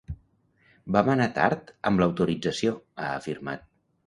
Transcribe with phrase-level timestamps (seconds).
[0.95, 3.71] “Vam anar tard amb l’autorització”, ha afirmat.